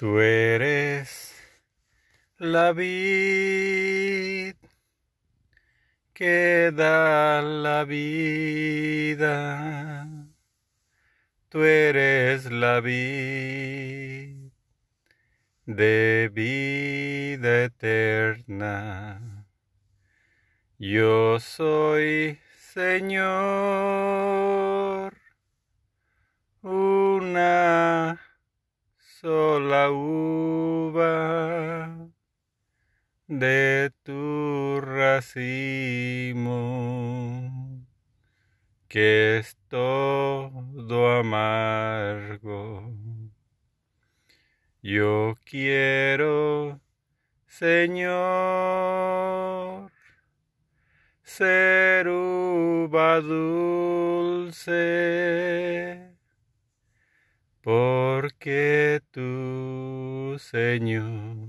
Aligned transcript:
Tú 0.00 0.18
eres 0.18 1.36
la 2.38 2.72
vid 2.72 4.56
que 6.14 6.72
da 6.74 7.42
la 7.42 7.84
vida. 7.84 10.08
Tú 11.50 11.64
eres 11.64 12.50
la 12.50 12.80
vid 12.80 14.52
de 15.66 16.30
vida 16.32 17.64
eterna. 17.64 19.44
Yo 20.78 21.38
soy 21.40 22.38
Señor, 22.72 23.12
una 26.62 28.18
sola 29.70 29.86
uva 29.92 31.14
de 33.28 33.92
tu 34.02 34.80
racimo, 34.80 36.50
que 38.88 39.38
es 39.38 39.56
todo 39.68 41.08
amargo. 41.20 42.92
Yo 44.82 45.36
quiero, 45.44 46.80
Señor, 47.46 48.10
ser 51.22 52.08
uva 52.08 53.20
dulce 53.20 54.00
porque 57.62 59.00
tú, 59.10 59.39
Señor, 60.50 61.48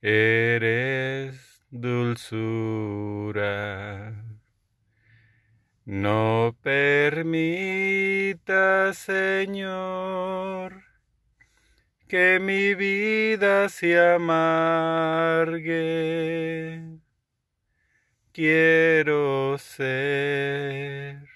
eres 0.00 1.64
dulzura. 1.68 3.34
No 5.84 6.56
permita, 6.62 7.34
Señor, 8.94 10.84
que 12.06 12.38
mi 12.40 12.74
vida 12.76 13.68
se 13.68 13.98
amargue. 13.98 15.58
Quiero 18.30 19.58
ser 19.58 21.26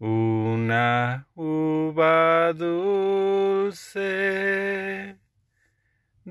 una 0.00 1.28
uva 1.36 2.52
dulce 2.52 3.20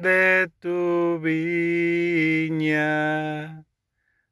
de 0.02 0.50
tu 0.60 1.20
viña, 1.22 2.86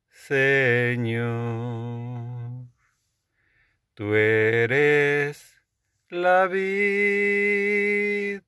Señor. 0.10 1.28
Tú 3.94 4.14
eres 4.16 5.58
la 6.10 6.48
vid, 6.48 8.42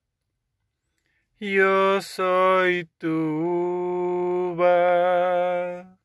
yo 1.38 2.00
soy 2.00 2.88
tu 2.98 4.54
uva, 4.54 5.98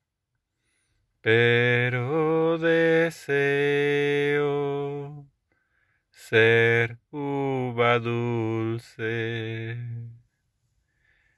pero 1.21 2.57
deseo 2.57 3.75
ser 6.11 6.97
uva 7.11 7.99
dulce. 7.99 9.77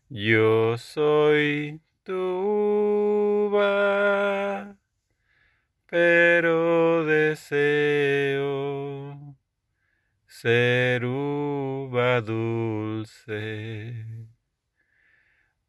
Yo 0.10 0.78
soy 0.78 1.82
tu 2.04 2.14
uva, 3.52 4.78
pero 5.86 7.04
deseo 7.04 8.56
ser 10.26 11.04
uva 11.04 12.22
dulce. 12.22 14.06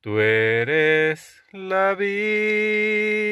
Tú 0.01 0.21
eres 0.21 1.43
la 1.53 1.97
vid 1.97 3.29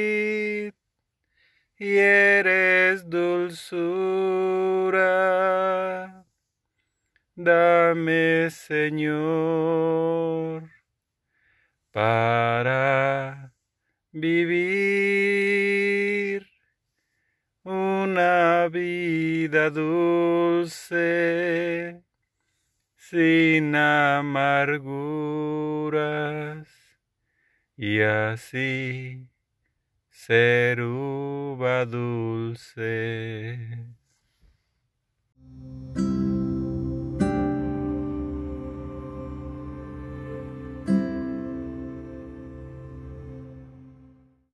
y 1.79 1.97
eres 1.99 3.09
dulzura. 3.09 4.57
Dame, 7.37 8.49
Señor, 8.51 9.96
para 11.97 13.55
vivir 14.13 15.57
una 17.65 18.69
vida 18.69 19.71
dulce, 19.71 20.85
sin 22.97 23.75
amarguras, 23.75 24.29
y 27.79 28.03
así 28.03 29.31
ser 30.11 30.83
uva 30.83 31.87
dulce. 31.87 32.77